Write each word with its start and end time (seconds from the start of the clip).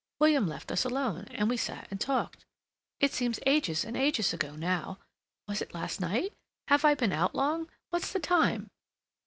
William 0.17 0.47
left 0.47 0.71
us 0.71 0.83
alone, 0.83 1.25
and 1.29 1.47
we 1.47 1.55
sat 1.55 1.87
and 1.91 2.01
talked. 2.01 2.43
It 2.99 3.13
seems 3.13 3.39
ages 3.45 3.85
and 3.85 3.95
ages 3.95 4.33
ago, 4.33 4.55
now. 4.55 4.97
Was 5.47 5.61
it 5.61 5.75
last 5.75 6.01
night? 6.01 6.33
Have 6.69 6.83
I 6.83 6.95
been 6.95 7.13
out 7.13 7.35
long? 7.35 7.69
What's 7.91 8.11
the 8.11 8.19
time?" 8.19 8.71